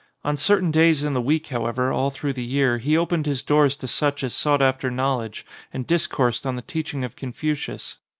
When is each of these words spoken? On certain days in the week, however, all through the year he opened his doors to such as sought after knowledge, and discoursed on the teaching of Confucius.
On 0.23 0.35
certain 0.35 0.71
days 0.71 1.03
in 1.03 1.13
the 1.13 1.21
week, 1.21 1.45
however, 1.49 1.91
all 1.91 2.09
through 2.09 2.33
the 2.33 2.43
year 2.43 2.79
he 2.79 2.97
opened 2.97 3.27
his 3.27 3.43
doors 3.43 3.77
to 3.77 3.87
such 3.87 4.23
as 4.23 4.33
sought 4.33 4.59
after 4.59 4.89
knowledge, 4.89 5.45
and 5.71 5.85
discoursed 5.85 6.43
on 6.43 6.55
the 6.55 6.63
teaching 6.63 7.03
of 7.03 7.15
Confucius. 7.15 7.97